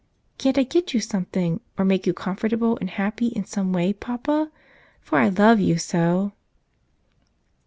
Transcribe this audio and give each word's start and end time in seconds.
"Can't 0.39 0.57
I 0.57 0.63
get 0.63 0.95
you 0.95 0.99
something, 0.99 1.61
or 1.77 1.85
make 1.85 2.07
you 2.07 2.13
comfort¬ 2.15 2.53
able 2.53 2.75
and 2.77 2.89
happy 2.89 3.27
in 3.27 3.45
some 3.45 3.71
way, 3.71 3.93
papa? 3.93 4.49
For 4.99 5.19
I 5.19 5.29
love 5.29 5.59
you 5.59 5.77
so." 5.77 6.31